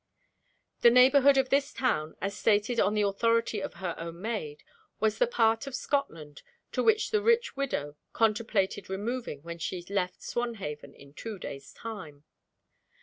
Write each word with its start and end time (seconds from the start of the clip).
The 0.81 0.89
neighborhood 0.89 1.37
of 1.37 1.49
this 1.49 1.71
town 1.71 2.15
as 2.21 2.35
stated 2.35 2.79
on 2.79 2.95
the 2.95 3.03
authority 3.03 3.61
of 3.61 3.75
her 3.75 3.93
own 3.99 4.19
maid 4.19 4.63
was 4.99 5.19
the 5.19 5.27
part 5.27 5.67
of 5.67 5.75
Scotland 5.75 6.41
to 6.71 6.81
which 6.81 7.11
the 7.11 7.21
rich 7.21 7.55
widow 7.55 7.97
contemplated 8.11 8.89
removing 8.89 9.43
when 9.43 9.59
she 9.59 9.85
left 9.91 10.23
Swanhaven 10.23 10.95
in 10.95 11.13
two 11.13 11.37
days' 11.37 11.71
time. 11.71 12.23